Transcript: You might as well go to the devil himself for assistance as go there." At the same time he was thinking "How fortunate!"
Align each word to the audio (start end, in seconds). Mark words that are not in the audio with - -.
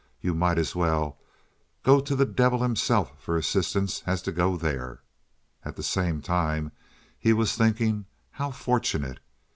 You 0.19 0.33
might 0.33 0.57
as 0.57 0.75
well 0.75 1.19
go 1.83 1.99
to 1.99 2.15
the 2.15 2.25
devil 2.25 2.63
himself 2.63 3.21
for 3.21 3.37
assistance 3.37 4.01
as 4.07 4.23
go 4.23 4.57
there." 4.57 5.03
At 5.63 5.75
the 5.75 5.83
same 5.83 6.23
time 6.23 6.71
he 7.19 7.33
was 7.33 7.53
thinking 7.55 8.07
"How 8.31 8.49
fortunate!" 8.49 9.19